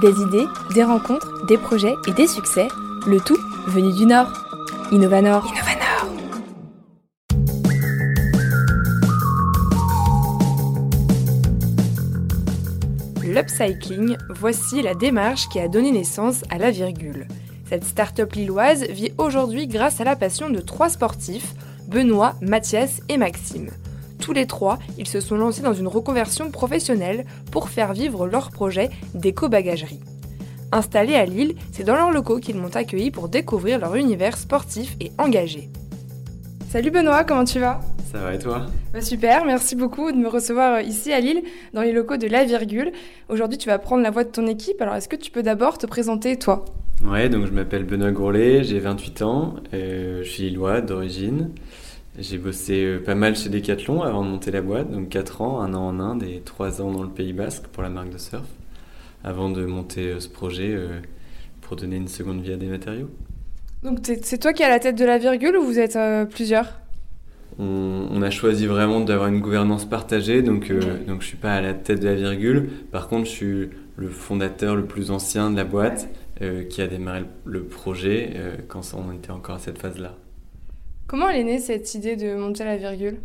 Des 0.00 0.18
idées, 0.22 0.46
des 0.74 0.82
rencontres, 0.82 1.44
des 1.44 1.58
projets 1.58 1.94
et 2.08 2.12
des 2.12 2.26
succès, 2.26 2.68
le 3.06 3.20
tout 3.20 3.36
venu 3.66 3.92
du 3.92 4.06
Nord. 4.06 4.32
Innovanor. 4.92 5.44
Innovanor. 5.46 6.06
L'upcycling, 13.22 14.16
voici 14.30 14.80
la 14.80 14.94
démarche 14.94 15.50
qui 15.50 15.60
a 15.60 15.68
donné 15.68 15.92
naissance 15.92 16.44
à 16.48 16.56
la 16.56 16.70
virgule. 16.70 17.28
Cette 17.68 17.84
start-up 17.84 18.32
lilloise 18.32 18.84
vit 18.84 19.12
aujourd'hui 19.18 19.66
grâce 19.66 20.00
à 20.00 20.04
la 20.04 20.16
passion 20.16 20.48
de 20.48 20.60
trois 20.60 20.88
sportifs, 20.88 21.52
Benoît, 21.88 22.36
Mathias 22.40 23.02
et 23.10 23.18
Maxime. 23.18 23.68
Tous 24.20 24.32
les 24.34 24.46
trois, 24.46 24.78
ils 24.98 25.08
se 25.08 25.20
sont 25.20 25.36
lancés 25.36 25.62
dans 25.62 25.72
une 25.72 25.88
reconversion 25.88 26.50
professionnelle 26.50 27.24
pour 27.50 27.70
faire 27.70 27.94
vivre 27.94 28.26
leur 28.26 28.50
projet 28.50 28.90
d'éco-bagagerie. 29.14 30.00
Installés 30.72 31.14
à 31.14 31.24
Lille, 31.24 31.54
c'est 31.72 31.84
dans 31.84 31.94
leurs 31.94 32.10
locaux 32.10 32.38
qu'ils 32.38 32.56
m'ont 32.56 32.76
accueilli 32.76 33.10
pour 33.10 33.28
découvrir 33.28 33.78
leur 33.78 33.96
univers 33.96 34.36
sportif 34.36 34.94
et 35.00 35.10
engagé. 35.18 35.70
Salut 36.68 36.90
Benoît, 36.90 37.24
comment 37.24 37.44
tu 37.44 37.58
vas? 37.58 37.80
Ça 38.12 38.18
va 38.18 38.34
et 38.34 38.38
toi? 38.38 38.66
Bah 38.92 39.00
Super, 39.00 39.44
merci 39.44 39.74
beaucoup 39.74 40.12
de 40.12 40.16
me 40.16 40.28
recevoir 40.28 40.74
euh, 40.74 40.82
ici 40.82 41.12
à 41.12 41.20
Lille, 41.20 41.42
dans 41.72 41.82
les 41.82 41.92
locaux 41.92 42.16
de 42.16 42.26
La 42.26 42.44
Virgule. 42.44 42.92
Aujourd'hui, 43.28 43.56
tu 43.56 43.68
vas 43.68 43.78
prendre 43.78 44.02
la 44.02 44.10
voix 44.10 44.24
de 44.24 44.30
ton 44.30 44.46
équipe, 44.46 44.80
alors 44.82 44.96
est-ce 44.96 45.08
que 45.08 45.16
tu 45.16 45.30
peux 45.30 45.42
d'abord 45.42 45.78
te 45.78 45.86
présenter 45.86 46.36
toi? 46.36 46.64
Ouais, 47.04 47.28
donc 47.28 47.46
je 47.46 47.52
m'appelle 47.52 47.84
Benoît 47.84 48.10
Gourlet, 48.10 48.62
j'ai 48.64 48.78
28 48.80 49.22
ans, 49.22 49.54
euh, 49.72 50.22
je 50.22 50.28
suis 50.28 50.42
lillois 50.42 50.82
d'origine. 50.82 51.50
J'ai 52.20 52.36
bossé 52.36 52.84
euh, 52.84 52.98
pas 53.02 53.14
mal 53.14 53.34
chez 53.34 53.48
Decathlon 53.48 54.02
avant 54.02 54.22
de 54.22 54.28
monter 54.28 54.50
la 54.50 54.60
boîte, 54.60 54.90
donc 54.90 55.08
4 55.08 55.40
ans, 55.40 55.62
un 55.62 55.72
an 55.72 55.88
en 55.88 56.00
Inde 56.00 56.22
et 56.22 56.42
3 56.44 56.82
ans 56.82 56.92
dans 56.92 57.02
le 57.02 57.08
Pays 57.08 57.32
Basque 57.32 57.64
pour 57.68 57.82
la 57.82 57.88
marque 57.88 58.10
de 58.10 58.18
surf, 58.18 58.46
avant 59.24 59.48
de 59.48 59.64
monter 59.64 60.08
euh, 60.08 60.20
ce 60.20 60.28
projet 60.28 60.68
euh, 60.68 61.00
pour 61.62 61.76
donner 61.76 61.96
une 61.96 62.08
seconde 62.08 62.42
vie 62.42 62.52
à 62.52 62.56
des 62.56 62.66
matériaux. 62.66 63.08
Donc 63.82 64.00
c'est 64.02 64.38
toi 64.38 64.52
qui 64.52 64.62
es 64.62 64.66
à 64.66 64.68
la 64.68 64.80
tête 64.80 64.96
de 64.96 65.04
la 65.06 65.16
virgule 65.16 65.56
ou 65.56 65.64
vous 65.64 65.78
êtes 65.78 65.98
plusieurs? 66.28 66.80
On, 67.58 68.20
a 68.20 68.30
choisi 68.30 68.66
vraiment 68.66 69.00
d'avoir 69.00 69.28
une 69.28 69.40
gouvernance 69.40 69.86
partagée, 69.86 70.42
donc, 70.42 70.70
donc 71.06 71.22
je 71.22 71.26
suis 71.26 71.38
pas 71.38 71.54
à 71.54 71.60
la 71.62 71.72
tête 71.72 72.00
de 72.00 72.06
la 72.06 72.14
virgule. 72.14 72.68
Par 72.92 73.08
contre, 73.08 73.24
je 73.24 73.30
suis 73.30 73.70
le 73.96 74.08
fondateur 74.08 74.76
le 74.76 74.84
plus 74.84 75.10
ancien 75.10 75.50
de 75.50 75.56
la 75.56 75.64
boîte 75.64 76.08
qui 76.68 76.82
a 76.82 76.86
démarré 76.86 77.24
le 77.46 77.64
projet 77.64 78.34
quand 78.68 78.82
on 78.94 79.12
était 79.14 79.30
encore 79.30 79.56
à 79.56 79.58
cette 79.58 79.78
phase-là. 79.78 80.14
Comment 81.10 81.28
elle 81.28 81.40
est 81.40 81.44
née 81.44 81.58
cette 81.58 81.92
idée 81.96 82.14
de 82.14 82.36
monter 82.36 82.62
la 82.62 82.76
virgule? 82.76 83.16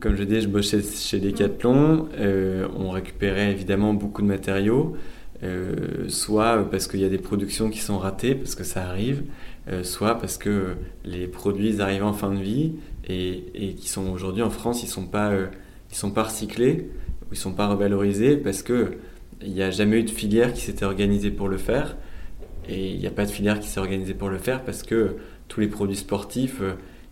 Comme 0.00 0.16
je 0.16 0.22
dis, 0.22 0.40
je 0.40 0.48
bossais 0.48 0.80
chez 0.80 1.20
Decathlon. 1.20 2.08
Euh, 2.16 2.66
on 2.74 2.88
récupérait 2.88 3.52
évidemment 3.52 3.92
beaucoup 3.92 4.22
de 4.22 4.26
matériaux, 4.26 4.96
euh, 5.42 6.08
soit 6.08 6.66
parce 6.70 6.88
qu'il 6.88 7.00
y 7.00 7.04
a 7.04 7.10
des 7.10 7.18
productions 7.18 7.68
qui 7.68 7.80
sont 7.80 7.98
ratées, 7.98 8.34
parce 8.34 8.54
que 8.54 8.64
ça 8.64 8.86
arrive, 8.86 9.24
euh, 9.68 9.82
soit 9.82 10.14
parce 10.14 10.38
que 10.38 10.76
les 11.04 11.26
produits 11.26 11.82
arrivent 11.82 12.04
en 12.04 12.14
fin 12.14 12.30
de 12.30 12.40
vie 12.40 12.76
et, 13.10 13.74
qui 13.76 13.90
sont 13.90 14.10
aujourd'hui 14.10 14.42
en 14.42 14.48
France, 14.48 14.82
ils 14.82 14.86
ne 14.86 14.92
sont, 14.92 15.04
pas, 15.04 15.28
recyclés 16.22 16.88
ils 17.26 17.32
ne 17.32 17.36
sont 17.36 17.52
pas 17.52 17.66
revalorisés 17.66 18.38
parce 18.38 18.62
qu'il 18.62 18.96
n'y 19.46 19.60
a 19.60 19.70
jamais 19.70 20.00
eu 20.00 20.04
de 20.04 20.10
filière 20.10 20.54
qui 20.54 20.62
s'était 20.62 20.86
organisée 20.86 21.30
pour 21.30 21.48
le 21.48 21.58
faire. 21.58 21.98
Et 22.70 22.92
il 22.92 22.98
n'y 22.98 23.06
a 23.06 23.10
pas 23.10 23.26
de 23.26 23.30
filière 23.30 23.60
qui 23.60 23.68
s'est 23.68 23.80
organisée 23.80 24.14
pour 24.14 24.30
le 24.30 24.38
faire 24.38 24.64
parce 24.64 24.82
que 24.82 25.16
tous 25.48 25.60
les 25.60 25.68
produits 25.68 25.96
sportifs 25.96 26.62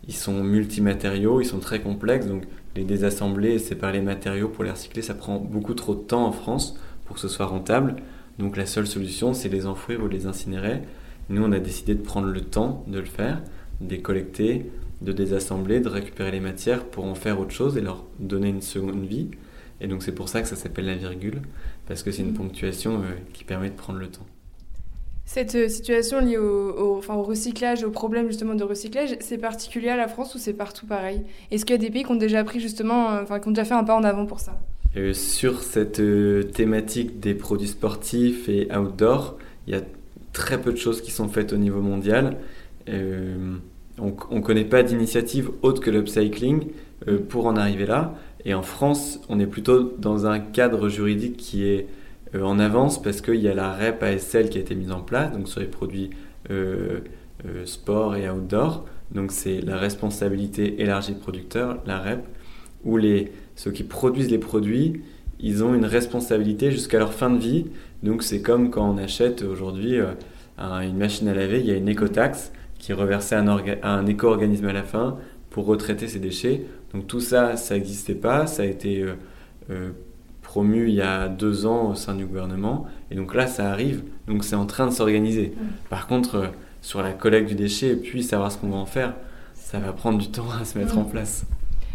ils 0.08 0.14
sont 0.14 0.42
multimatériaux, 0.42 1.40
ils 1.40 1.46
sont 1.46 1.60
très 1.60 1.80
complexes, 1.80 2.26
donc 2.26 2.44
les 2.74 2.84
désassembler 2.84 3.52
et 3.52 3.58
séparer 3.58 3.94
les 3.94 4.00
matériaux 4.00 4.48
pour 4.48 4.64
les 4.64 4.70
recycler, 4.70 5.02
ça 5.02 5.14
prend 5.14 5.38
beaucoup 5.38 5.74
trop 5.74 5.94
de 5.94 6.00
temps 6.00 6.26
en 6.26 6.32
France 6.32 6.78
pour 7.04 7.16
que 7.16 7.20
ce 7.20 7.28
soit 7.28 7.46
rentable. 7.46 7.96
Donc 8.38 8.56
la 8.56 8.66
seule 8.66 8.86
solution, 8.86 9.34
c'est 9.34 9.48
les 9.48 9.66
enfouir 9.66 10.02
ou 10.02 10.08
les 10.08 10.26
incinérer. 10.26 10.82
Nous, 11.28 11.42
on 11.42 11.52
a 11.52 11.58
décidé 11.58 11.94
de 11.94 12.02
prendre 12.02 12.28
le 12.28 12.40
temps 12.40 12.84
de 12.88 12.98
le 12.98 13.04
faire, 13.04 13.42
de 13.80 13.90
les 13.90 14.00
collecter, 14.00 14.70
de 15.02 15.12
désassembler, 15.12 15.80
de 15.80 15.88
récupérer 15.88 16.30
les 16.30 16.40
matières 16.40 16.84
pour 16.84 17.04
en 17.04 17.14
faire 17.14 17.38
autre 17.40 17.50
chose 17.50 17.76
et 17.76 17.80
leur 17.80 18.04
donner 18.18 18.48
une 18.48 18.62
seconde 18.62 19.04
vie. 19.04 19.28
Et 19.80 19.88
donc 19.88 20.02
c'est 20.02 20.14
pour 20.14 20.28
ça 20.28 20.42
que 20.42 20.48
ça 20.48 20.56
s'appelle 20.56 20.86
la 20.86 20.94
virgule, 20.94 21.42
parce 21.88 22.02
que 22.02 22.12
c'est 22.12 22.22
une 22.22 22.34
ponctuation 22.34 23.02
euh, 23.02 23.14
qui 23.32 23.44
permet 23.44 23.68
de 23.68 23.74
prendre 23.74 23.98
le 23.98 24.06
temps. 24.06 24.26
Cette 25.32 25.54
euh, 25.54 25.68
situation 25.70 26.20
liée 26.20 26.36
au, 26.36 27.00
recyclage, 27.08 27.84
au 27.84 27.90
problème 27.90 28.26
justement 28.26 28.54
de 28.54 28.64
recyclage, 28.64 29.16
c'est 29.20 29.38
particulier 29.38 29.88
à 29.88 29.96
la 29.96 30.06
France 30.06 30.34
ou 30.34 30.38
c'est 30.38 30.52
partout 30.52 30.84
pareil? 30.84 31.22
Est-ce 31.50 31.64
qu'il 31.64 31.74
y 31.74 31.78
a 31.78 31.80
des 31.80 31.88
pays 31.88 32.04
qui 32.04 32.10
ont 32.10 32.16
déjà 32.16 32.44
pris 32.44 32.60
justement, 32.60 33.12
euh, 33.12 33.22
enfin, 33.22 33.40
qui 33.40 33.48
ont 33.48 33.52
déjà 33.52 33.64
fait 33.64 33.72
un 33.72 33.82
pas 33.82 33.96
en 33.96 34.04
avant 34.04 34.26
pour 34.26 34.40
ça? 34.40 34.60
Euh, 34.94 35.14
Sur 35.14 35.62
cette 35.62 36.02
thématique 36.52 37.18
des 37.18 37.32
produits 37.32 37.68
sportifs 37.68 38.50
et 38.50 38.68
outdoor, 38.76 39.38
il 39.66 39.72
y 39.72 39.76
a 39.78 39.80
très 40.34 40.60
peu 40.60 40.70
de 40.70 40.76
choses 40.76 41.00
qui 41.00 41.12
sont 41.12 41.28
faites 41.28 41.54
au 41.54 41.56
niveau 41.56 41.80
mondial. 41.80 42.36
on 42.86 44.12
ne 44.36 44.40
connaît 44.40 44.66
pas 44.66 44.82
d'initiative 44.82 45.50
autre 45.62 45.80
que 45.80 45.88
l'upcycling 45.88 46.66
pour 47.30 47.46
en 47.46 47.56
arriver 47.56 47.86
là. 47.86 48.14
Et 48.44 48.52
en 48.52 48.62
France, 48.62 49.18
on 49.30 49.40
est 49.40 49.46
plutôt 49.46 49.94
dans 49.96 50.26
un 50.26 50.40
cadre 50.40 50.90
juridique 50.90 51.38
qui 51.38 51.64
est 51.64 51.86
euh, 52.34 52.42
en 52.42 52.58
avance 52.58 53.00
parce 53.00 53.20
qu'il 53.20 53.36
y 53.36 53.48
a 53.48 53.54
la 53.54 53.72
REP 53.72 54.02
ASL 54.02 54.48
qui 54.48 54.58
a 54.58 54.60
été 54.60 54.74
mise 54.74 54.90
en 54.90 55.00
place, 55.00 55.32
donc 55.32 55.48
sur 55.48 55.60
les 55.60 55.66
produits 55.66 56.10
euh, 56.50 57.00
euh, 57.46 57.66
sport 57.66 58.16
et 58.16 58.28
outdoor. 58.30 58.86
Donc 59.10 59.32
c'est 59.32 59.60
la 59.60 59.76
responsabilité 59.76 60.80
élargie 60.80 61.12
producteur, 61.12 61.78
la 61.86 61.98
REP, 61.98 62.24
où 62.84 62.96
les, 62.96 63.32
ceux 63.56 63.70
qui 63.70 63.84
produisent 63.84 64.30
les 64.30 64.38
produits, 64.38 65.02
ils 65.40 65.62
ont 65.62 65.74
une 65.74 65.84
responsabilité 65.84 66.70
jusqu'à 66.70 66.98
leur 66.98 67.12
fin 67.12 67.28
de 67.28 67.38
vie. 67.38 67.66
Donc 68.02 68.22
c'est 68.22 68.40
comme 68.40 68.70
quand 68.70 68.88
on 68.88 68.96
achète 68.96 69.42
aujourd'hui 69.42 69.98
une 70.58 70.96
machine 70.96 71.28
à 71.28 71.34
laver, 71.34 71.60
il 71.60 71.66
y 71.66 71.72
a 71.72 71.76
une 71.76 71.88
écotaxe 71.88 72.52
qui 72.78 72.92
est 72.92 72.94
reversée 72.94 73.34
à 73.34 73.40
un, 73.40 73.64
un 73.82 74.06
éco-organisme 74.06 74.66
à 74.66 74.72
la 74.72 74.82
fin 74.82 75.18
pour 75.50 75.66
retraiter 75.66 76.08
ses 76.08 76.20
déchets. 76.20 76.62
Donc 76.94 77.06
tout 77.06 77.20
ça, 77.20 77.56
ça 77.56 77.74
n'existait 77.74 78.14
pas, 78.14 78.46
ça 78.46 78.62
a 78.62 78.66
été 78.66 79.04
promu 80.52 80.86
il 80.88 80.94
y 80.94 81.00
a 81.00 81.28
deux 81.28 81.64
ans 81.64 81.92
au 81.92 81.94
sein 81.94 82.14
du 82.14 82.26
gouvernement. 82.26 82.84
Et 83.10 83.14
donc 83.14 83.34
là, 83.34 83.46
ça 83.46 83.70
arrive. 83.70 84.02
Donc 84.28 84.44
c'est 84.44 84.54
en 84.54 84.66
train 84.66 84.86
de 84.86 84.92
s'organiser. 84.92 85.54
Mm. 85.56 85.66
Par 85.88 86.06
contre, 86.06 86.34
euh, 86.34 86.46
sur 86.82 87.02
la 87.02 87.12
collecte 87.12 87.48
du 87.48 87.54
déchet 87.54 87.92
et 87.92 87.96
puis 87.96 88.22
savoir 88.22 88.52
ce 88.52 88.58
qu'on 88.58 88.68
va 88.68 88.76
en 88.76 88.84
faire, 88.84 89.14
ça 89.54 89.78
va 89.78 89.94
prendre 89.94 90.18
du 90.18 90.30
temps 90.30 90.50
à 90.60 90.66
se 90.66 90.76
mettre 90.76 90.98
en 90.98 91.04
mm. 91.04 91.10
place. 91.10 91.46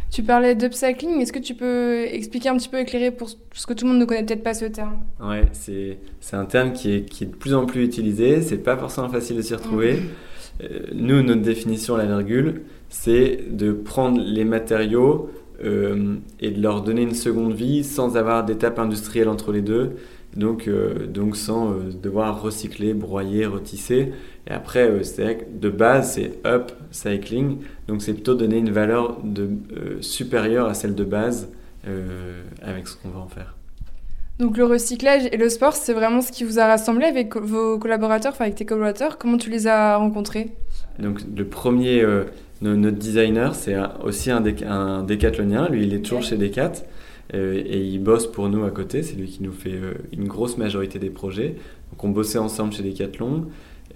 Tu 0.09 0.23
parlais 0.23 0.55
d'upcycling, 0.55 1.21
est-ce 1.21 1.31
que 1.31 1.39
tu 1.39 1.53
peux 1.53 2.05
expliquer 2.05 2.49
un 2.49 2.57
petit 2.57 2.69
peu, 2.69 2.79
éclairer 2.79 3.11
pour 3.11 3.29
ce 3.29 3.67
que 3.67 3.73
tout 3.73 3.85
le 3.85 3.91
monde 3.91 3.99
ne 3.99 4.05
connaît 4.05 4.23
peut-être 4.23 4.43
pas 4.43 4.55
ce 4.55 4.65
terme? 4.65 5.01
Ouais, 5.21 5.43
c'est, 5.51 5.99
un 6.31 6.45
terme 6.45 6.73
qui 6.73 6.93
est, 6.93 7.01
qui 7.03 7.25
est 7.25 7.27
de 7.27 7.35
plus 7.35 7.53
en 7.53 7.67
plus 7.67 7.83
utilisé, 7.83 8.41
c'est 8.41 8.57
pas 8.57 8.75
forcément 8.75 9.09
facile 9.09 9.35
de 9.35 9.43
s'y 9.43 9.53
retrouver. 9.53 9.93
Mm. 9.93 10.63
Euh, 10.63 10.79
nous, 10.95 11.21
notre 11.21 11.43
définition, 11.43 11.95
la 11.95 12.05
virgule, 12.05 12.63
c'est 12.89 13.39
de 13.51 13.71
prendre 13.71 14.19
les 14.19 14.45
matériaux 14.45 15.29
euh, 15.63 16.17
et 16.39 16.51
de 16.51 16.61
leur 16.61 16.83
donner 16.83 17.01
une 17.01 17.15
seconde 17.15 17.53
vie 17.53 17.83
sans 17.83 18.15
avoir 18.15 18.45
d'étape 18.45 18.77
industrielle 18.77 19.27
entre 19.27 19.51
les 19.51 19.61
deux, 19.61 19.95
donc, 20.35 20.67
euh, 20.67 21.07
donc 21.07 21.35
sans 21.35 21.71
euh, 21.71 21.89
devoir 21.91 22.41
recycler, 22.41 22.93
broyer, 22.93 23.47
retisser. 23.47 24.13
Et 24.45 24.51
après, 24.51 25.03
c'est 25.03 25.59
de 25.59 25.69
base, 25.69 26.13
c'est 26.13 26.33
up 26.45 26.71
cycling, 26.91 27.57
donc 27.87 28.03
c'est 28.03 28.13
plutôt 28.13 28.35
donner 28.35 28.57
une 28.57 28.69
valeur 28.69 29.19
de, 29.23 29.49
supérieure 30.01 30.67
à 30.67 30.73
celle 30.73 30.95
de 30.95 31.03
base 31.03 31.49
avec 32.61 32.85
ce 32.87 32.97
qu'on 32.97 33.09
va 33.09 33.19
en 33.19 33.29
faire. 33.29 33.55
Donc 34.39 34.57
le 34.57 34.65
recyclage 34.65 35.23
et 35.31 35.37
le 35.37 35.47
sport, 35.47 35.73
c'est 35.73 35.93
vraiment 35.93 36.21
ce 36.21 36.33
qui 36.33 36.43
vous 36.43 36.59
a 36.59 36.67
rassemblé 36.67 37.05
avec 37.05 37.37
vos 37.37 37.79
collaborateurs, 37.79 38.33
enfin 38.33 38.43
avec 38.43 38.55
tes 38.55 38.65
collaborateurs. 38.65 39.17
Comment 39.17 39.37
tu 39.37 39.49
les 39.49 39.67
as 39.67 39.95
rencontrés? 39.95 40.51
Donc 40.99 41.21
le 41.35 41.45
premier, 41.45 42.05
notre 42.61 42.97
designer, 42.97 43.55
c'est 43.55 43.75
aussi 44.03 44.31
un, 44.31 44.43
un 44.67 45.03
décathlonien. 45.03 45.69
Lui, 45.69 45.83
il 45.83 45.93
est 45.93 46.01
toujours 46.01 46.23
chez 46.23 46.37
Decat 46.37 46.73
euh, 47.33 47.61
et 47.65 47.81
il 47.81 47.99
bosse 48.01 48.27
pour 48.27 48.49
nous 48.49 48.63
à 48.63 48.71
côté. 48.71 49.03
C'est 49.03 49.15
lui 49.15 49.27
qui 49.27 49.43
nous 49.43 49.51
fait 49.51 49.73
euh, 49.73 49.93
une 50.13 50.27
grosse 50.27 50.57
majorité 50.57 50.99
des 50.99 51.09
projets. 51.09 51.55
Donc, 51.91 52.03
on 52.03 52.09
bossait 52.09 52.37
ensemble 52.37 52.73
chez 52.73 52.83
Decathlon. 52.83 53.47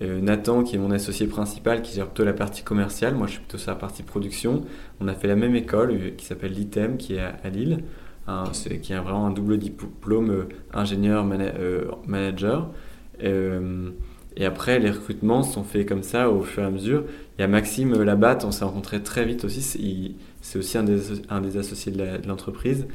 Euh, 0.02 0.20
Nathan, 0.20 0.64
qui 0.64 0.76
est 0.76 0.80
mon 0.80 0.92
associé 0.92 1.28
principal, 1.28 1.82
qui 1.82 1.96
gère 1.96 2.08
plutôt 2.08 2.24
la 2.24 2.34
partie 2.34 2.64
commerciale. 2.64 3.16
Moi, 3.16 3.28
je 3.28 3.34
suis 3.34 3.42
plutôt 3.42 3.58
sur 3.58 3.72
la 3.72 3.78
partie 3.78 4.04
production. 4.04 4.64
On 5.00 5.08
a 5.08 5.14
fait 5.14 5.28
la 5.28 5.36
même 5.36 5.56
école 5.56 6.16
qui 6.18 6.26
s'appelle 6.26 6.54
l'ITEM, 6.54 6.98
qui 6.98 7.16
est 7.16 7.20
à, 7.20 7.50
Lille, 7.50 7.84
qui 8.82 8.94
a 8.94 9.02
vraiment 9.02 9.28
un 9.28 9.32
double 9.32 9.58
diplôme 9.58 10.48
ingénieur 10.74 11.26
manager. 12.08 12.72
Et 14.38 14.46
après, 14.46 14.80
les 14.80 14.90
recrutements 14.90 15.44
sont 15.44 15.64
faits 15.64 15.88
comme 15.88 16.04
ça 16.04 16.30
au 16.30 16.42
fur 16.42 16.64
et 16.64 16.66
à 16.66 16.70
mesure. 16.70 17.04
Il 17.38 17.42
y 17.42 17.44
a 17.44 17.48
Maxime 17.48 18.02
Labatte, 18.02 18.46
on 18.46 18.52
s'est 18.52 18.64
rencontré 18.64 19.02
très 19.02 19.26
vite 19.26 19.44
aussi. 19.44 20.16
C'est 20.42 20.58
aussi 20.58 20.78
un 20.78 20.84
des, 20.84 21.00
un 21.30 21.42
des, 21.42 21.58
associés 21.58 21.92
de 21.92 22.28
l'entreprise. 22.28 22.88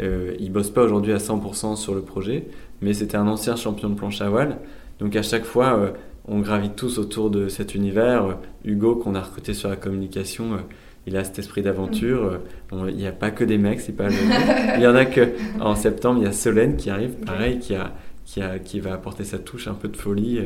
Euh, 0.00 0.34
il 0.38 0.52
bosse 0.52 0.70
pas 0.70 0.82
aujourd'hui 0.82 1.12
à 1.12 1.18
100% 1.18 1.76
sur 1.76 1.94
le 1.94 2.02
projet, 2.02 2.46
mais 2.80 2.92
c'était 2.92 3.16
un 3.16 3.26
ancien 3.26 3.56
champion 3.56 3.88
de 3.88 3.94
planche 3.94 4.20
à 4.20 4.28
voile. 4.28 4.58
Donc 4.98 5.16
à 5.16 5.22
chaque 5.22 5.44
fois, 5.44 5.78
euh, 5.78 5.90
on 6.26 6.40
gravite 6.40 6.76
tous 6.76 6.98
autour 6.98 7.30
de 7.30 7.48
cet 7.48 7.74
univers. 7.74 8.38
Hugo, 8.64 8.96
qu'on 8.96 9.14
a 9.14 9.20
recruté 9.20 9.54
sur 9.54 9.68
la 9.68 9.76
communication, 9.76 10.54
euh, 10.54 10.58
il 11.06 11.16
a 11.16 11.24
cet 11.24 11.38
esprit 11.38 11.62
d'aventure. 11.62 12.40
il 12.72 12.94
n'y 12.94 13.06
a 13.06 13.12
pas 13.12 13.30
que 13.30 13.44
des 13.44 13.58
mecs, 13.58 13.80
pas. 13.96 14.08
il 14.76 14.82
y 14.82 14.86
en 14.86 14.94
a 14.94 15.06
que 15.06 15.30
en 15.60 15.74
septembre, 15.74 16.20
il 16.20 16.24
y 16.24 16.28
a 16.28 16.32
Solène 16.32 16.76
qui 16.76 16.90
arrive, 16.90 17.12
pareil, 17.24 17.58
qui 17.58 17.74
a 17.74 17.94
qui, 18.30 18.40
a, 18.40 18.58
qui 18.58 18.78
va 18.78 18.94
apporter 18.94 19.24
sa 19.24 19.38
touche, 19.38 19.66
un 19.66 19.74
peu 19.74 19.88
de 19.88 19.96
folie. 19.96 20.40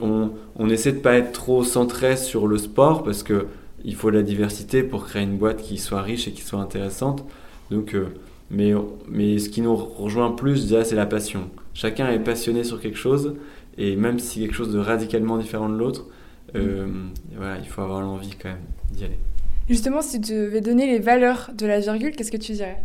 On, 0.00 0.30
on 0.56 0.68
essaie 0.68 0.92
de 0.92 0.98
pas 0.98 1.14
être 1.14 1.32
trop 1.32 1.64
centré 1.64 2.16
sur 2.16 2.46
le 2.46 2.58
sport 2.58 3.02
parce 3.02 3.22
que 3.22 3.46
il 3.84 3.94
faut 3.94 4.10
la 4.10 4.22
diversité 4.22 4.82
pour 4.82 5.06
créer 5.06 5.22
une 5.22 5.38
boîte 5.38 5.62
qui 5.62 5.78
soit 5.78 6.02
riche 6.02 6.26
et 6.28 6.32
qui 6.32 6.42
soit 6.42 6.60
intéressante. 6.60 7.24
Donc, 7.70 7.96
mais, 8.50 8.72
mais 9.08 9.38
ce 9.38 9.48
qui 9.48 9.60
nous 9.60 9.76
rejoint 9.76 10.32
plus, 10.32 10.68
déjà, 10.68 10.84
c'est 10.84 10.96
la 10.96 11.06
passion. 11.06 11.48
Chacun 11.74 12.10
est 12.10 12.18
passionné 12.18 12.64
sur 12.64 12.80
quelque 12.80 12.98
chose, 12.98 13.36
et 13.76 13.94
même 13.94 14.18
si 14.18 14.40
quelque 14.40 14.54
chose 14.54 14.72
de 14.72 14.78
radicalement 14.80 15.38
différent 15.38 15.68
de 15.68 15.76
l'autre, 15.76 16.06
euh, 16.56 16.88
voilà, 17.36 17.58
il 17.58 17.66
faut 17.68 17.82
avoir 17.82 18.00
l'envie 18.00 18.34
quand 18.40 18.48
même 18.48 18.64
d'y 18.90 19.04
aller. 19.04 19.18
Justement, 19.68 20.02
si 20.02 20.20
tu 20.20 20.32
devais 20.32 20.60
donner 20.60 20.86
les 20.86 20.98
valeurs 20.98 21.50
de 21.56 21.66
la 21.66 21.78
virgule, 21.78 22.16
qu'est-ce 22.16 22.32
que 22.32 22.36
tu 22.36 22.52
dirais? 22.52 22.82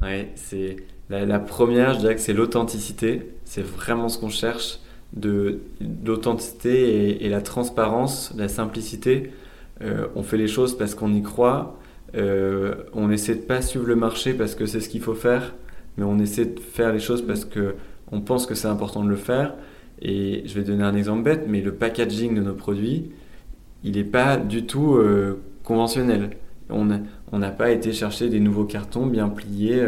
Ouais, 0.00 0.30
c'est 0.36 0.76
la, 1.10 1.38
première, 1.38 1.94
je 1.94 2.00
dirais 2.00 2.14
que 2.14 2.20
c'est 2.20 2.32
l'authenticité. 2.32 3.32
C'est 3.44 3.62
vraiment 3.62 4.08
ce 4.08 4.18
qu'on 4.18 4.28
cherche, 4.28 4.80
de 5.12 5.60
l'authenticité 6.04 7.24
et, 7.24 7.28
la 7.28 7.40
transparence, 7.40 8.32
la 8.36 8.48
simplicité. 8.48 9.30
Euh, 9.82 10.06
on 10.14 10.22
fait 10.22 10.36
les 10.36 10.48
choses 10.48 10.76
parce 10.76 10.94
qu'on 10.94 11.12
y 11.12 11.22
croit 11.22 11.78
euh, 12.14 12.74
on 12.92 13.10
essaie 13.10 13.34
de 13.34 13.40
pas 13.40 13.60
suivre 13.62 13.86
le 13.86 13.96
marché 13.96 14.32
parce 14.32 14.54
que 14.54 14.66
c'est 14.66 14.80
ce 14.80 14.88
qu'il 14.88 15.00
faut 15.00 15.14
faire, 15.14 15.54
mais 15.96 16.04
on 16.04 16.18
essaie 16.18 16.46
de 16.46 16.60
faire 16.60 16.92
les 16.92 16.98
choses 16.98 17.26
parce 17.26 17.44
que 17.44 17.74
on 18.12 18.20
pense 18.20 18.46
que 18.46 18.54
c'est 18.54 18.68
important 18.68 19.02
de 19.02 19.08
le 19.08 19.16
faire. 19.16 19.54
Et 20.00 20.42
je 20.46 20.54
vais 20.54 20.62
donner 20.62 20.84
un 20.84 20.94
exemple 20.94 21.22
bête, 21.22 21.46
mais 21.48 21.60
le 21.60 21.72
packaging 21.72 22.34
de 22.34 22.42
nos 22.42 22.54
produits, 22.54 23.10
il 23.82 23.96
n'est 23.96 24.04
pas 24.04 24.36
du 24.36 24.66
tout 24.66 24.94
euh, 24.94 25.40
conventionnel. 25.64 26.30
On 26.68 26.84
n'a 27.38 27.50
pas 27.50 27.70
été 27.70 27.92
chercher 27.92 28.28
des 28.28 28.40
nouveaux 28.40 28.64
cartons 28.64 29.06
bien 29.06 29.28
pliés 29.28 29.86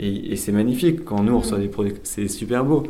euh, 0.00 0.30
et, 0.30 0.36
c'est 0.36 0.52
magnifique. 0.52 1.04
Quand 1.04 1.22
nous 1.22 1.34
on 1.34 1.38
reçoit 1.40 1.58
des 1.58 1.68
produits, 1.68 1.94
c'est 2.02 2.28
super 2.28 2.64
beau. 2.64 2.84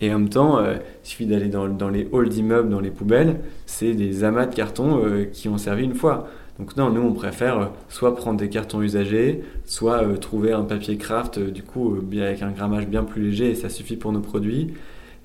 Et 0.00 0.12
en 0.12 0.18
même 0.18 0.28
temps, 0.28 0.60
il 0.62 0.78
suffit 1.02 1.24
d'aller 1.24 1.48
dans, 1.48 1.68
dans, 1.68 1.88
les 1.88 2.06
halls 2.12 2.28
d'immeubles, 2.28 2.68
dans 2.68 2.80
les 2.80 2.90
poubelles, 2.90 3.40
c'est 3.64 3.94
des 3.94 4.24
amas 4.24 4.44
de 4.44 4.54
cartons 4.54 5.00
qui 5.32 5.48
ont 5.48 5.56
servi 5.56 5.84
une 5.84 5.94
fois. 5.94 6.28
Donc 6.58 6.76
non, 6.76 6.90
nous 6.90 7.02
on 7.02 7.12
préfère 7.12 7.58
euh, 7.58 7.66
soit 7.88 8.16
prendre 8.16 8.38
des 8.38 8.48
cartons 8.48 8.80
usagés, 8.80 9.42
soit 9.66 10.02
euh, 10.02 10.16
trouver 10.16 10.52
un 10.52 10.62
papier 10.62 10.96
craft 10.96 11.38
euh, 11.38 11.50
du 11.50 11.62
coup 11.62 11.98
avec 12.12 12.42
un 12.42 12.50
grammage 12.50 12.86
bien 12.86 13.04
plus 13.04 13.22
léger 13.22 13.50
et 13.50 13.54
ça 13.54 13.68
suffit 13.68 13.96
pour 13.96 14.12
nos 14.12 14.20
produits. 14.20 14.72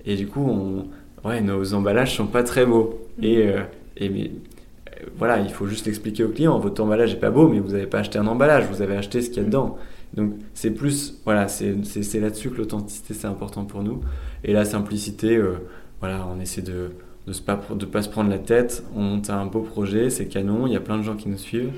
Et 0.05 0.15
du 0.15 0.27
coup, 0.27 0.45
on, 0.45 1.27
ouais, 1.27 1.41
nos 1.41 1.73
emballages 1.73 2.17
sont 2.17 2.27
pas 2.27 2.43
très 2.43 2.65
beaux. 2.65 2.99
Mm. 3.19 3.23
Et, 3.23 3.55
et 3.97 4.09
mais, 4.09 4.31
voilà, 5.17 5.39
il 5.39 5.49
faut 5.49 5.67
juste 5.67 5.87
expliquer 5.87 6.23
au 6.23 6.29
client, 6.29 6.59
votre 6.59 6.83
emballage 6.83 7.13
est 7.13 7.19
pas 7.19 7.31
beau, 7.31 7.47
mais 7.47 7.59
vous 7.59 7.71
n'avez 7.71 7.87
pas 7.87 7.99
acheté 7.99 8.19
un 8.19 8.27
emballage, 8.27 8.65
vous 8.65 8.81
avez 8.81 8.95
acheté 8.95 9.21
ce 9.21 9.29
qu'il 9.29 9.37
y 9.37 9.41
a 9.41 9.45
dedans. 9.45 9.77
Donc 10.13 10.33
c'est 10.53 10.71
plus, 10.71 11.21
voilà, 11.25 11.47
c'est 11.47 11.75
là-dessus 12.19 12.49
que 12.49 12.57
l'authenticité 12.57 13.13
c'est 13.13 13.27
important 13.27 13.65
pour 13.65 13.83
nous. 13.83 14.01
Et 14.43 14.53
la 14.53 14.65
simplicité, 14.65 15.41
voilà, 15.99 16.27
on 16.27 16.39
essaie 16.39 16.61
de 16.61 16.91
ne 17.27 17.33
pas, 17.33 17.59
de 17.75 17.85
pas 17.85 18.01
se 18.01 18.09
prendre 18.09 18.29
la 18.29 18.39
tête. 18.39 18.83
On 18.95 19.01
monte 19.01 19.29
un 19.29 19.45
beau 19.45 19.61
projet, 19.61 20.09
c'est 20.09 20.25
canon, 20.25 20.67
il 20.67 20.73
y 20.73 20.75
a 20.75 20.81
plein 20.81 20.97
de 20.97 21.03
gens 21.03 21.15
qui 21.15 21.29
nous 21.29 21.37
suivent, 21.37 21.71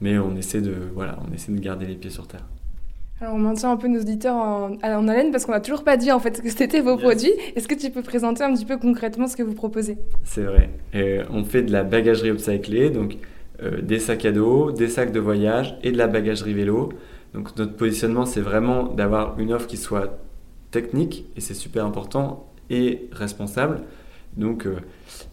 mais 0.00 0.18
on 0.18 0.34
essaie 0.36 0.60
de, 0.60 0.74
voilà, 0.94 1.18
on 1.28 1.34
essaie 1.34 1.52
de 1.52 1.60
garder 1.60 1.86
les 1.86 1.94
pieds 1.94 2.10
sur 2.10 2.26
terre. 2.26 2.44
Alors 3.20 3.36
on 3.36 3.38
maintient 3.38 3.70
un 3.70 3.76
peu 3.76 3.86
nos 3.86 4.00
auditeurs 4.00 4.34
en, 4.34 4.72
en 4.82 5.08
haleine 5.08 5.30
parce 5.30 5.46
qu'on 5.46 5.52
n'a 5.52 5.60
toujours 5.60 5.84
pas 5.84 5.96
dit 5.96 6.10
en 6.10 6.18
fait 6.18 6.42
que 6.42 6.50
c'était 6.50 6.80
vos 6.80 6.96
produits. 6.96 7.32
Est-ce 7.54 7.68
que 7.68 7.74
tu 7.74 7.90
peux 7.90 8.02
présenter 8.02 8.42
un 8.42 8.52
petit 8.52 8.64
peu 8.64 8.76
concrètement 8.76 9.28
ce 9.28 9.36
que 9.36 9.42
vous 9.42 9.54
proposez? 9.54 9.96
C'est 10.24 10.42
vrai. 10.42 10.70
on 11.30 11.44
fait 11.44 11.62
de 11.62 11.72
la 11.72 11.84
bagagerie 11.84 12.30
upcyclée, 12.30 12.90
donc 12.90 13.16
euh, 13.62 13.80
des 13.80 14.00
sacs 14.00 14.24
à 14.24 14.32
dos, 14.32 14.72
des 14.72 14.88
sacs 14.88 15.12
de 15.12 15.20
voyage 15.20 15.78
et 15.84 15.92
de 15.92 15.96
la 15.96 16.08
bagagerie 16.08 16.54
vélo. 16.54 16.90
Donc 17.34 17.56
notre 17.56 17.74
positionnement 17.74 18.24
c'est 18.24 18.40
vraiment 18.40 18.84
d'avoir 18.84 19.38
une 19.38 19.52
offre 19.52 19.66
qui 19.66 19.76
soit 19.76 20.18
technique 20.70 21.26
et 21.36 21.40
c'est 21.40 21.54
super 21.54 21.84
important 21.84 22.48
et 22.70 23.08
responsable. 23.12 23.82
Donc, 24.36 24.66
euh, 24.66 24.76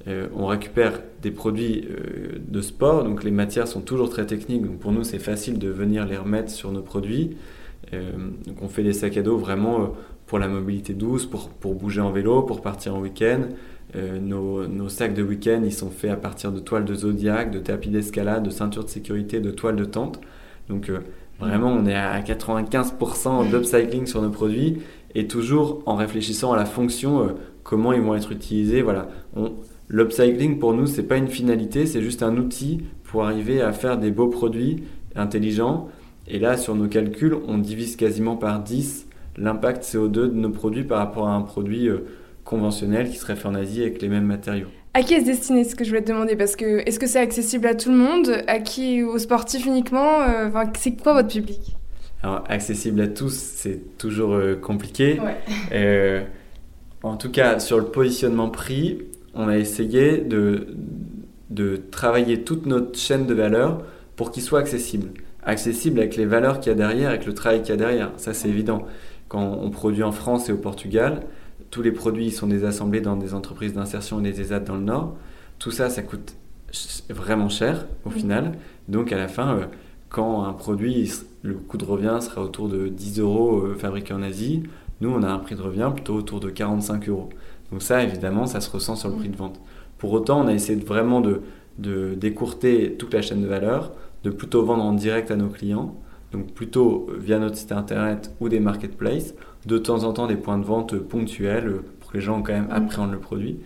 euh, 0.07 0.27
on 0.35 0.45
récupère 0.45 1.01
des 1.21 1.31
produits 1.31 1.87
euh, 1.89 2.37
de 2.39 2.61
sport, 2.61 3.03
donc 3.03 3.23
les 3.23 3.31
matières 3.31 3.67
sont 3.67 3.81
toujours 3.81 4.09
très 4.09 4.25
techniques, 4.25 4.63
donc 4.63 4.79
pour 4.79 4.91
nous 4.91 5.03
c'est 5.03 5.19
facile 5.19 5.57
de 5.57 5.69
venir 5.69 6.05
les 6.05 6.17
remettre 6.17 6.51
sur 6.51 6.71
nos 6.71 6.81
produits. 6.81 7.37
donc 7.91 8.61
on 8.61 8.69
fait 8.69 8.83
des 8.83 8.93
sacs 8.93 9.17
à 9.17 9.21
dos 9.21 9.37
vraiment 9.37 9.93
pour 10.27 10.39
la 10.39 10.47
mobilité 10.47 10.93
douce, 10.93 11.25
pour, 11.25 11.49
pour 11.49 11.75
bouger 11.75 11.99
en 11.99 12.11
vélo, 12.11 12.43
pour 12.43 12.61
partir 12.61 12.95
en 12.95 12.99
week-end. 13.01 13.41
Nos, 14.21 14.87
sacs 14.87 15.13
de 15.13 15.23
week-end, 15.23 15.61
ils 15.65 15.73
sont 15.73 15.89
faits 15.89 16.11
à 16.11 16.15
partir 16.15 16.51
de 16.53 16.59
toiles 16.59 16.85
de 16.85 16.93
zodiac, 16.93 17.51
de 17.51 17.59
tapis 17.59 17.89
d'escalade, 17.89 18.43
de 18.43 18.49
ceintures 18.49 18.85
de 18.85 18.89
sécurité, 18.89 19.41
de 19.41 19.51
toiles 19.51 19.75
de 19.75 19.83
tente. 19.83 20.21
Donc 20.69 20.89
vraiment, 21.41 21.71
on 21.71 21.85
est 21.85 21.95
à 21.95 22.19
95% 22.21 23.49
d'upcycling 23.49 24.05
sur 24.05 24.21
nos 24.21 24.29
produits 24.29 24.81
et 25.15 25.27
toujours 25.27 25.83
en 25.85 25.95
réfléchissant 25.95 26.53
à 26.53 26.57
la 26.57 26.65
fonction 26.65 27.35
comment 27.63 27.91
ils 27.93 28.01
vont 28.01 28.15
être 28.15 28.31
utilisés. 28.31 28.81
Voilà. 28.81 29.09
L'upcycling, 29.89 30.57
pour 30.57 30.73
nous, 30.73 30.87
c'est 30.87 31.03
pas 31.03 31.17
une 31.17 31.27
finalité, 31.27 31.85
c'est 31.85 32.01
juste 32.01 32.23
un 32.23 32.37
outil 32.37 32.83
pour 33.03 33.25
arriver 33.25 33.61
à 33.61 33.73
faire 33.73 33.97
des 33.97 34.11
beaux 34.11 34.29
produits 34.29 34.83
intelligents. 35.15 35.89
Et 36.27 36.39
là, 36.39 36.55
sur 36.55 36.75
nos 36.75 36.87
calculs, 36.87 37.35
on 37.47 37.57
divise 37.57 37.97
quasiment 37.97 38.37
par 38.37 38.61
10 38.61 39.07
l'impact 39.37 39.83
CO2 39.83 40.11
de 40.11 40.27
nos 40.31 40.49
produits 40.49 40.83
par 40.83 40.99
rapport 40.99 41.27
à 41.27 41.33
un 41.33 41.41
produit 41.41 41.87
euh, 41.87 42.05
conventionnel 42.43 43.09
qui 43.09 43.17
serait 43.17 43.35
fait 43.35 43.47
en 43.47 43.55
Asie 43.55 43.81
avec 43.81 44.01
les 44.01 44.09
mêmes 44.09 44.25
matériaux. 44.25 44.67
À 44.93 45.03
qui 45.03 45.13
est-ce 45.13 45.25
destiné 45.25 45.63
ce 45.63 45.75
que 45.75 45.83
je 45.83 45.89
voulais 45.89 46.03
te 46.03 46.11
demander 46.11 46.35
Parce 46.35 46.55
que 46.55 46.79
est-ce 46.87 46.99
que 46.99 47.07
c'est 47.07 47.19
accessible 47.19 47.67
à 47.67 47.75
tout 47.75 47.91
le 47.91 47.97
monde 47.97 48.43
À 48.47 48.59
qui 48.59 49.03
Aux 49.03 49.17
sportifs 49.17 49.65
uniquement 49.65 50.21
euh, 50.21 50.47
enfin, 50.47 50.69
C'est 50.77 51.01
quoi 51.01 51.13
votre 51.13 51.29
public? 51.29 51.77
Alors, 52.23 52.43
accessible 52.49 53.01
à 53.01 53.07
tous, 53.07 53.33
c'est 53.33 53.97
toujours 53.97 54.33
euh, 54.33 54.55
compliqué. 54.55 55.19
Ouais. 55.71 56.27
En 57.03 57.17
tout 57.17 57.31
cas, 57.31 57.57
sur 57.59 57.79
le 57.79 57.85
positionnement 57.85 58.49
prix, 58.49 58.99
on 59.33 59.47
a 59.47 59.57
essayé 59.57 60.19
de, 60.19 60.67
de 61.49 61.81
travailler 61.89 62.43
toute 62.43 62.65
notre 62.67 62.97
chaîne 62.97 63.25
de 63.25 63.33
valeur 63.33 63.83
pour 64.15 64.31
qu'il 64.31 64.43
soit 64.43 64.59
accessible. 64.59 65.09
Accessible 65.43 65.99
avec 65.99 66.15
les 66.15 66.25
valeurs 66.25 66.59
qu'il 66.59 66.71
y 66.71 66.73
a 66.73 66.77
derrière, 66.77 67.09
avec 67.09 67.25
le 67.25 67.33
travail 67.33 67.61
qu'il 67.61 67.69
y 67.69 67.73
a 67.73 67.77
derrière. 67.77 68.11
Ça, 68.17 68.35
c'est 68.35 68.49
évident. 68.49 68.85
Quand 69.29 69.57
on 69.61 69.71
produit 69.71 70.03
en 70.03 70.11
France 70.11 70.49
et 70.49 70.51
au 70.51 70.57
Portugal, 70.57 71.21
tous 71.71 71.81
les 71.81 71.91
produits 71.91 72.31
sont 72.31 72.47
désassemblés 72.47 73.01
dans 73.01 73.15
des 73.15 73.33
entreprises 73.33 73.73
d'insertion 73.73 74.19
et 74.19 74.23
des 74.23 74.41
ESAT 74.41 74.59
dans 74.59 74.75
le 74.75 74.83
Nord. 74.83 75.15
Tout 75.57 75.71
ça, 75.71 75.89
ça 75.89 76.01
coûte 76.03 76.35
vraiment 77.09 77.49
cher 77.49 77.87
au 78.05 78.09
final. 78.09 78.57
Donc, 78.87 79.11
à 79.11 79.17
la 79.17 79.27
fin, 79.27 79.55
euh, 79.55 79.65
quand 80.09 80.43
un 80.43 80.53
produit, 80.53 81.11
le 81.41 81.55
coût 81.55 81.77
de 81.77 81.85
revient 81.85 82.19
sera 82.21 82.43
autour 82.43 82.67
de 82.67 82.87
10 82.89 83.19
euros 83.19 83.59
euh, 83.59 83.75
fabriqué 83.75 84.13
en 84.13 84.21
Asie, 84.21 84.63
nous, 84.99 85.09
on 85.09 85.23
a 85.23 85.29
un 85.29 85.39
prix 85.39 85.55
de 85.55 85.61
revient 85.61 85.89
plutôt 85.93 86.15
autour 86.15 86.39
de 86.41 86.49
45 86.49 87.09
euros. 87.09 87.29
Donc 87.71 87.81
ça, 87.81 88.03
évidemment, 88.03 88.45
ça 88.45 88.59
se 88.59 88.69
ressent 88.69 88.95
sur 88.95 89.09
le 89.09 89.15
prix 89.15 89.29
de 89.29 89.37
vente. 89.37 89.59
Pour 89.97 90.11
autant, 90.11 90.41
on 90.41 90.47
a 90.47 90.53
essayé 90.53 90.77
de 90.77 90.85
vraiment 90.85 91.21
de, 91.21 91.41
de 91.79 92.13
décourter 92.15 92.95
toute 92.97 93.13
la 93.13 93.21
chaîne 93.21 93.41
de 93.41 93.47
valeur, 93.47 93.93
de 94.23 94.29
plutôt 94.29 94.63
vendre 94.63 94.83
en 94.83 94.93
direct 94.93 95.31
à 95.31 95.35
nos 95.35 95.47
clients, 95.47 95.95
donc 96.31 96.51
plutôt 96.53 97.09
via 97.17 97.39
notre 97.39 97.55
site 97.55 97.71
internet 97.71 98.31
ou 98.39 98.49
des 98.49 98.59
marketplaces, 98.59 99.33
de 99.65 99.77
temps 99.77 100.03
en 100.03 100.13
temps 100.13 100.27
des 100.27 100.35
points 100.35 100.57
de 100.57 100.65
vente 100.65 100.97
ponctuels 100.97 101.81
pour 101.99 102.11
que 102.11 102.17
les 102.17 102.23
gens 102.23 102.41
quand 102.41 102.53
même 102.53 102.69
appréhendent 102.71 103.11
le 103.11 103.19
produit. 103.19 103.59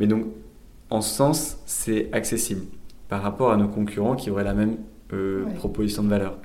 Mais 0.00 0.06
donc, 0.06 0.26
en 0.90 1.00
ce 1.00 1.14
sens, 1.14 1.58
c'est 1.66 2.12
accessible 2.12 2.62
par 3.08 3.22
rapport 3.22 3.52
à 3.52 3.56
nos 3.56 3.68
concurrents 3.68 4.16
qui 4.16 4.30
auraient 4.30 4.44
la 4.44 4.54
même 4.54 4.76
euh, 5.12 5.44
proposition 5.56 6.02
de 6.02 6.08
valeur. 6.08 6.38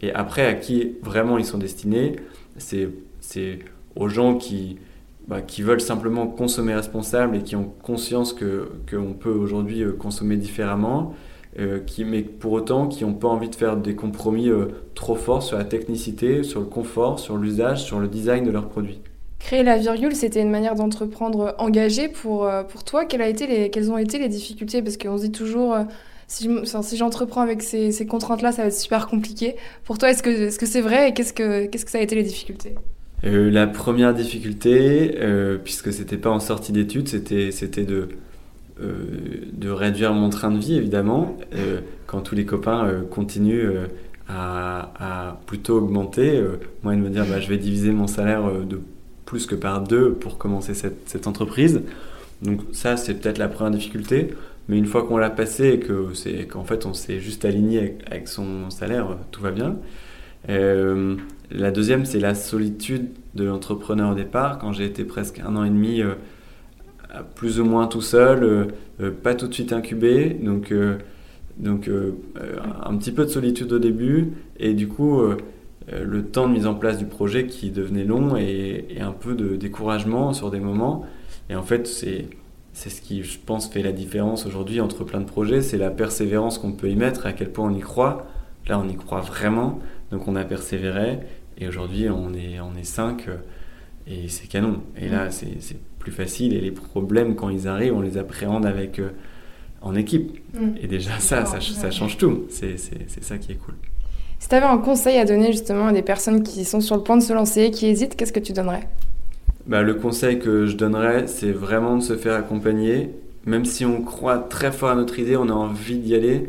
Et 0.00 0.12
après, 0.12 0.46
à 0.46 0.54
qui 0.54 0.96
vraiment 1.02 1.38
ils 1.38 1.44
sont 1.44 1.58
destinés, 1.58 2.16
c'est 2.56 2.88
aux 3.96 4.08
gens 4.08 4.36
qui, 4.36 4.78
bah, 5.28 5.42
qui 5.42 5.62
veulent 5.62 5.80
simplement 5.80 6.26
consommer 6.26 6.74
responsable 6.74 7.36
et 7.36 7.42
qui 7.42 7.56
ont 7.56 7.72
conscience 7.82 8.32
qu'on 8.32 9.12
peut 9.12 9.30
aujourd'hui 9.30 9.82
euh, 9.82 9.92
consommer 9.92 10.36
différemment, 10.36 11.14
euh, 11.58 11.80
qui, 11.80 12.04
mais 12.04 12.22
pour 12.22 12.52
autant 12.52 12.86
qui 12.86 13.04
n'ont 13.04 13.14
pas 13.14 13.28
envie 13.28 13.48
de 13.48 13.54
faire 13.54 13.76
des 13.76 13.94
compromis 13.94 14.48
euh, 14.48 14.66
trop 14.94 15.16
forts 15.16 15.42
sur 15.42 15.58
la 15.58 15.64
technicité, 15.64 16.42
sur 16.42 16.60
le 16.60 16.66
confort, 16.66 17.18
sur 17.18 17.36
l'usage, 17.36 17.82
sur 17.82 17.98
le 17.98 18.08
design 18.08 18.44
de 18.44 18.50
leurs 18.50 18.68
produits. 18.68 19.00
Créer 19.38 19.62
la 19.62 19.78
virgule, 19.78 20.14
c'était 20.14 20.42
une 20.42 20.50
manière 20.50 20.74
d'entreprendre 20.74 21.54
engagée 21.58 22.08
pour, 22.08 22.48
pour 22.68 22.84
toi. 22.84 23.06
Quelles, 23.06 23.22
a 23.22 23.28
été 23.28 23.46
les, 23.46 23.70
quelles 23.70 23.90
ont 23.90 23.96
été 23.96 24.18
les 24.18 24.28
difficultés? 24.28 24.82
Parce 24.82 24.98
qu'on 24.98 25.16
se 25.16 25.22
dit 25.22 25.32
toujours, 25.32 25.76
si, 26.26 26.46
si 26.82 26.96
j'entreprends 26.98 27.40
avec 27.40 27.62
ces, 27.62 27.90
ces 27.90 28.04
contraintes-là, 28.04 28.52
ça 28.52 28.62
va 28.62 28.68
être 28.68 28.74
super 28.74 29.08
compliqué. 29.08 29.56
Pour 29.84 29.96
toi, 29.96 30.10
est-ce 30.10 30.22
que 30.22 30.50
c'est 30.50 30.64
-ce 30.64 30.66
c'est 30.66 30.82
vrai? 30.82 31.08
Et 31.08 31.14
qu'est-ce 31.14 31.32
que, 31.32 31.66
qu'est-ce 31.66 31.86
que 31.86 31.90
ça 31.90 31.98
a 31.98 32.02
été 32.02 32.14
les 32.14 32.22
difficultés? 32.22 32.74
Euh, 33.24 33.50
la 33.50 33.66
première 33.66 34.14
difficulté, 34.14 35.16
euh, 35.18 35.58
puisque 35.62 35.92
c'était 35.92 36.16
pas 36.16 36.30
en 36.30 36.40
sortie 36.40 36.72
d'études, 36.72 37.08
c'était, 37.08 37.50
de, 37.84 37.94
euh, 37.94 38.08
de 38.80 39.70
réduire 39.70 40.12
mon 40.12 40.30
train 40.30 40.50
de 40.50 40.58
vie, 40.58 40.76
évidemment, 40.76 41.36
quand 42.06 42.20
tous 42.20 42.34
les 42.34 42.46
copains 42.46 43.02
continuent 43.10 43.72
à, 44.28 45.38
plutôt 45.46 45.78
augmenter. 45.78 46.42
moi, 46.82 46.94
de 46.94 47.00
me 47.00 47.10
dire, 47.10 47.26
bah, 47.26 47.40
je 47.40 47.48
vais 47.48 47.58
diviser 47.58 47.90
mon 47.90 48.06
salaire 48.06 48.50
de 48.50 48.80
plus 49.30 49.46
que 49.46 49.54
par 49.54 49.82
deux 49.82 50.12
pour 50.12 50.38
commencer 50.38 50.74
cette, 50.74 51.26
entreprise. 51.28 51.82
Donc 52.42 52.62
ça, 52.72 52.96
c'est 52.96 53.14
peut-être 53.14 53.38
la 53.38 53.46
première 53.46 53.70
difficulté. 53.70 54.34
Mais 54.68 54.76
une 54.76 54.86
fois 54.86 55.04
qu'on 55.04 55.18
l'a 55.18 55.30
passé 55.30 55.68
et 55.68 55.78
que 55.78 56.14
c'est, 56.14 56.46
qu'en 56.46 56.64
fait 56.64 56.86
on 56.86 56.94
s'est 56.94 57.18
juste 57.18 57.44
aligné 57.44 57.98
avec 58.06 58.28
son 58.28 58.70
salaire, 58.70 59.16
tout 59.30 59.40
va 59.40 59.52
bien. 59.52 59.76
la 60.48 61.70
deuxième, 61.70 62.04
c'est 62.04 62.18
la 62.18 62.34
solitude 62.34 63.08
de 63.36 63.44
l'entrepreneur 63.44 64.10
au 64.10 64.14
départ. 64.14 64.58
Quand 64.58 64.72
j'ai 64.72 64.84
été 64.84 65.04
presque 65.04 65.38
un 65.38 65.54
an 65.54 65.62
et 65.62 65.70
demi 65.70 66.02
plus 67.34 67.60
ou 67.60 67.64
moins 67.64 67.86
tout 67.86 68.00
seul, 68.00 68.68
pas 69.22 69.34
tout 69.34 69.48
de 69.48 69.54
suite 69.54 69.72
incubé, 69.72 70.30
donc, 70.30 70.72
donc 71.58 71.90
un 72.84 72.96
petit 72.96 73.12
peu 73.12 73.24
de 73.24 73.30
solitude 73.30 73.72
au 73.72 73.78
début, 73.78 74.32
et 74.58 74.74
du 74.74 74.88
coup 74.88 75.20
le 75.92 76.24
temps 76.24 76.46
de 76.46 76.52
mise 76.52 76.66
en 76.66 76.74
place 76.74 76.98
du 76.98 77.06
projet 77.06 77.46
qui 77.46 77.70
devenait 77.70 78.04
long 78.04 78.36
et, 78.36 78.86
et 78.90 79.00
un 79.00 79.12
peu 79.12 79.34
de 79.34 79.56
découragement 79.56 80.32
sur 80.32 80.50
des 80.50 80.60
moments. 80.60 81.04
Et 81.48 81.56
en 81.56 81.62
fait, 81.62 81.86
c'est 81.86 82.28
c'est 82.72 82.90
ce 82.90 83.02
qui, 83.02 83.24
je 83.24 83.38
pense, 83.44 83.68
fait 83.68 83.82
la 83.82 83.92
différence 83.92 84.46
aujourd'hui 84.46 84.80
entre 84.80 85.04
plein 85.04 85.20
de 85.20 85.24
projets, 85.26 85.60
c'est 85.60 85.76
la 85.76 85.90
persévérance 85.90 86.58
qu'on 86.58 86.72
peut 86.72 86.88
y 86.88 86.96
mettre, 86.96 87.26
à 87.26 87.32
quel 87.32 87.50
point 87.50 87.68
on 87.68 87.74
y 87.74 87.80
croit. 87.80 88.26
Là, 88.68 88.78
on 88.78 88.88
y 88.88 88.94
croit 88.94 89.20
vraiment, 89.20 89.80
donc 90.12 90.28
on 90.28 90.36
a 90.36 90.44
persévéré, 90.44 91.18
et 91.58 91.66
aujourd'hui, 91.66 92.08
on 92.08 92.32
est, 92.32 92.60
on 92.60 92.76
est 92.78 92.84
cinq, 92.84 93.26
euh, 93.28 93.36
et 94.06 94.28
c'est 94.28 94.46
canon. 94.46 94.82
Et 94.96 95.08
là, 95.08 95.30
c'est 95.30 95.58
plus 96.00 96.10
facile, 96.10 96.54
et 96.54 96.60
les 96.60 96.72
problèmes, 96.72 97.36
quand 97.36 97.50
ils 97.50 97.68
arrivent, 97.68 97.94
on 97.94 98.00
les 98.00 98.18
appréhende 98.18 98.66
avec, 98.66 98.98
euh, 98.98 99.10
en 99.82 99.94
équipe. 99.94 100.40
Mm. 100.54 100.70
Et 100.82 100.88
déjà, 100.88 101.12
ça, 101.20 101.44
ça, 101.44 101.60
ça, 101.60 101.90
change 101.92 102.16
tout. 102.16 102.46
C'est 102.48 102.76
ça 102.76 103.38
qui 103.38 103.52
est 103.52 103.56
cool. 103.56 103.74
Si 104.40 104.48
tu 104.48 104.54
avais 104.54 104.66
un 104.66 104.78
conseil 104.78 105.18
à 105.18 105.24
donner 105.24 105.52
justement 105.52 105.86
à 105.86 105.92
des 105.92 106.02
personnes 106.02 106.42
qui 106.42 106.64
sont 106.64 106.80
sur 106.80 106.96
le 106.96 107.02
point 107.02 107.16
de 107.16 107.22
se 107.22 107.32
lancer, 107.32 107.70
qui 107.70 107.86
hésitent, 107.86 108.16
qu'est-ce 108.16 108.32
que 108.32 108.40
tu 108.40 108.52
donnerais? 108.52 108.88
Bah, 109.66 109.82
le 109.82 109.94
conseil 109.94 110.38
que 110.38 110.66
je 110.66 110.76
donnerais, 110.76 111.26
c'est 111.26 111.52
vraiment 111.52 111.96
de 111.96 112.02
se 112.02 112.16
faire 112.16 112.34
accompagner. 112.34 113.10
Même 113.44 113.66
si 113.66 113.84
on 113.84 114.02
croit 114.02 114.38
très 114.38 114.72
fort 114.72 114.90
à 114.90 114.94
notre 114.94 115.18
idée, 115.18 115.36
on 115.36 115.48
a 115.48 115.52
envie 115.52 115.98
d'y 115.98 116.14
aller, 116.14 116.48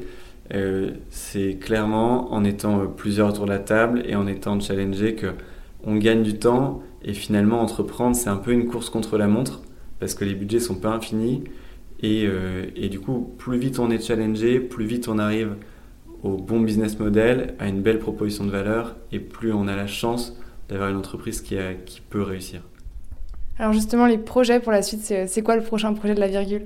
euh, 0.53 0.91
c'est 1.09 1.57
clairement 1.59 2.33
en 2.33 2.43
étant 2.43 2.87
plusieurs 2.87 3.29
autour 3.29 3.45
de 3.45 3.51
la 3.51 3.59
table 3.59 4.03
et 4.05 4.15
en 4.15 4.27
étant 4.27 4.59
challengé 4.59 5.15
que 5.15 5.27
on 5.83 5.95
gagne 5.97 6.23
du 6.23 6.35
temps. 6.35 6.81
Et 7.03 7.13
finalement, 7.13 7.61
entreprendre, 7.61 8.15
c'est 8.15 8.29
un 8.29 8.37
peu 8.37 8.51
une 8.51 8.67
course 8.67 8.89
contre 8.89 9.17
la 9.17 9.27
montre 9.27 9.61
parce 9.99 10.13
que 10.13 10.25
les 10.25 10.35
budgets 10.35 10.59
sont 10.59 10.75
pas 10.75 10.89
infinis. 10.89 11.43
Et, 12.01 12.25
euh, 12.25 12.65
et 12.75 12.89
du 12.89 12.99
coup, 12.99 13.33
plus 13.37 13.57
vite 13.57 13.79
on 13.79 13.91
est 13.91 14.03
challengé, 14.03 14.59
plus 14.59 14.85
vite 14.85 15.07
on 15.07 15.19
arrive 15.19 15.55
au 16.23 16.37
bon 16.37 16.59
business 16.59 16.99
model, 16.99 17.55
à 17.59 17.67
une 17.67 17.81
belle 17.81 17.99
proposition 17.99 18.45
de 18.45 18.51
valeur, 18.51 18.95
et 19.11 19.19
plus 19.19 19.53
on 19.53 19.67
a 19.67 19.75
la 19.75 19.87
chance 19.87 20.37
d'avoir 20.69 20.89
une 20.89 20.97
entreprise 20.97 21.41
qui, 21.41 21.57
a, 21.57 21.73
qui 21.73 22.01
peut 22.01 22.21
réussir. 22.21 22.61
Alors 23.57 23.73
justement, 23.73 24.05
les 24.05 24.17
projets 24.17 24.59
pour 24.59 24.71
la 24.71 24.81
suite, 24.81 25.01
c'est 25.01 25.41
quoi 25.43 25.55
le 25.55 25.63
prochain 25.63 25.93
projet 25.93 26.15
de 26.15 26.19
la 26.19 26.27
virgule? 26.27 26.65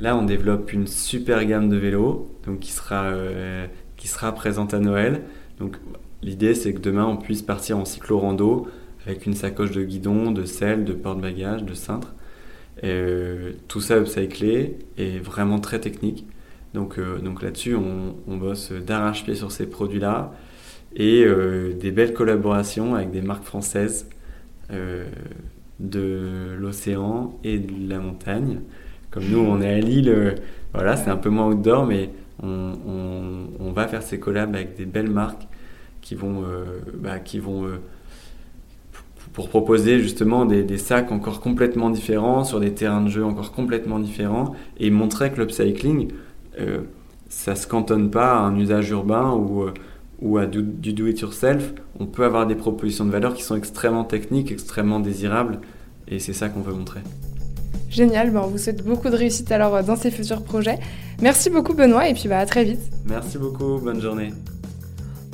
Là, 0.00 0.16
on 0.16 0.22
développe 0.22 0.72
une 0.72 0.86
super 0.86 1.44
gamme 1.44 1.68
de 1.68 1.76
vélos 1.76 2.30
donc 2.44 2.60
qui 2.60 2.72
sera, 2.72 3.04
euh, 3.04 3.66
qui 3.96 4.08
sera 4.08 4.32
présente 4.32 4.74
à 4.74 4.78
Noël. 4.78 5.22
Donc 5.58 5.78
l'idée, 6.26 6.54
c'est 6.54 6.74
que 6.74 6.80
demain, 6.80 7.06
on 7.06 7.16
puisse 7.16 7.40
partir 7.40 7.78
en 7.78 7.86
cyclo-rando 7.86 8.68
avec 9.06 9.24
une 9.24 9.32
sacoche 9.34 9.70
de 9.70 9.82
guidon, 9.82 10.30
de 10.32 10.44
selle, 10.44 10.84
de 10.84 10.92
porte-bagages, 10.92 11.64
de 11.64 11.72
cintre. 11.72 12.14
Euh, 12.84 13.52
tout 13.68 13.80
ça 13.80 13.96
upcyclé 13.96 14.76
et 14.98 15.18
vraiment 15.18 15.58
très 15.58 15.80
technique. 15.80 16.26
Donc, 16.74 16.98
euh, 16.98 17.18
donc 17.18 17.42
là-dessus, 17.42 17.74
on, 17.74 18.36
bosse 18.36 18.72
d'arrache-pied 18.72 19.34
sur 19.34 19.50
ces 19.50 19.66
produits-là 19.66 20.34
et 20.94 21.26
des 21.78 21.90
belles 21.90 22.14
collaborations 22.14 22.94
avec 22.94 23.10
des 23.10 23.20
marques 23.20 23.44
françaises 23.44 24.08
de 25.80 26.54
l'océan 26.58 27.38
et 27.44 27.58
de 27.58 27.88
la 27.88 27.98
montagne. 27.98 28.60
Comme 29.10 29.24
nous, 29.30 29.38
on 29.38 29.60
est 29.60 29.72
à 29.72 29.78
Lille, 29.78 30.08
euh, 30.08 30.34
voilà, 30.74 30.96
c'est 30.96 31.10
un 31.10 31.16
peu 31.16 31.30
moins 31.30 31.48
outdoor, 31.48 31.86
mais 31.86 32.10
on, 32.42 32.72
on, 33.58 33.72
va 33.72 33.88
faire 33.88 34.02
ces 34.02 34.18
collabs 34.18 34.54
avec 34.54 34.76
des 34.76 34.84
belles 34.84 35.10
marques 35.10 35.46
qui 36.06 36.14
vont, 36.14 36.44
euh, 36.44 36.64
bah, 36.94 37.18
qui 37.18 37.40
vont 37.40 37.64
euh, 37.64 37.80
pour 39.32 39.48
proposer 39.48 39.98
justement 39.98 40.44
des, 40.44 40.62
des, 40.62 40.78
sacs 40.78 41.10
encore 41.10 41.40
complètement 41.40 41.90
différents, 41.90 42.44
sur 42.44 42.60
des 42.60 42.72
terrains 42.72 43.02
de 43.02 43.08
jeu 43.08 43.24
encore 43.24 43.50
complètement 43.50 43.98
différents, 43.98 44.54
et 44.78 44.90
montrer 44.90 45.32
que 45.32 45.40
l'upcycling, 45.40 46.12
ça 47.28 47.50
ne 47.50 47.56
se 47.56 47.66
cantonne 47.66 48.10
pas 48.10 48.36
à 48.36 48.38
un 48.38 48.56
usage 48.56 48.88
urbain 48.90 49.32
ou, 49.32 49.64
ou 50.22 50.38
à 50.38 50.46
du, 50.46 50.62
du 50.62 50.92
do-it-yourself. 50.92 51.74
On 51.98 52.06
peut 52.06 52.24
avoir 52.24 52.46
des 52.46 52.54
propositions 52.54 53.04
de 53.04 53.10
valeur 53.10 53.34
qui 53.34 53.42
sont 53.42 53.56
extrêmement 53.56 54.04
techniques, 54.04 54.52
extrêmement 54.52 55.00
désirables, 55.00 55.58
et 56.06 56.20
c'est 56.20 56.32
ça 56.32 56.48
qu'on 56.48 56.60
veut 56.60 56.72
montrer. 56.72 57.00
Génial, 57.90 58.30
ben 58.30 58.42
on 58.44 58.48
vous 58.48 58.58
souhaite 58.58 58.84
beaucoup 58.84 59.10
de 59.10 59.16
réussite 59.16 59.50
alors 59.50 59.82
dans 59.82 59.96
ces 59.96 60.12
futurs 60.12 60.44
projets. 60.44 60.78
Merci 61.20 61.50
beaucoup 61.50 61.74
Benoît 61.74 62.08
et 62.08 62.14
puis 62.14 62.28
bah, 62.28 62.38
à 62.38 62.46
très 62.46 62.64
vite. 62.64 62.80
Merci 63.04 63.38
beaucoup, 63.38 63.78
bonne 63.78 64.00
journée. 64.00 64.32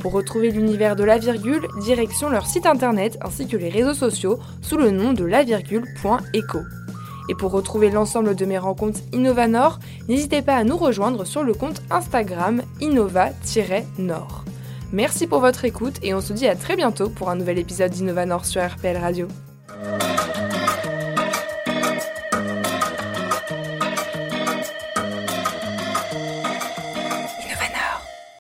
Pour 0.02 0.12
retrouver 0.12 0.50
l'univers 0.50 0.96
de 0.96 1.04
la 1.04 1.16
virgule, 1.16 1.68
direction 1.80 2.28
leur 2.28 2.46
site 2.46 2.66
internet 2.66 3.16
ainsi 3.20 3.46
que 3.46 3.56
les 3.56 3.68
réseaux 3.68 3.94
sociaux 3.94 4.40
sous 4.60 4.76
le 4.76 4.90
nom 4.90 5.12
de 5.12 5.24
lavirgule.eco. 5.24 6.58
Et 7.28 7.34
pour 7.36 7.52
retrouver 7.52 7.88
l'ensemble 7.88 8.34
de 8.34 8.44
mes 8.44 8.58
rencontres 8.58 8.98
Innovanor, 9.12 9.78
n'hésitez 10.08 10.42
pas 10.42 10.56
à 10.56 10.64
nous 10.64 10.76
rejoindre 10.76 11.24
sur 11.24 11.44
le 11.44 11.54
compte 11.54 11.82
Instagram 11.88 12.62
innova-nord. 12.80 14.44
Merci 14.92 15.28
pour 15.28 15.38
votre 15.38 15.64
écoute 15.64 16.00
et 16.02 16.14
on 16.14 16.20
se 16.20 16.32
dit 16.32 16.48
à 16.48 16.56
très 16.56 16.74
bientôt 16.74 17.08
pour 17.08 17.30
un 17.30 17.36
nouvel 17.36 17.60
épisode 17.60 17.92
d'Innovanor 17.92 18.44
sur 18.44 18.60
RPL 18.60 18.96
Radio. 18.96 19.28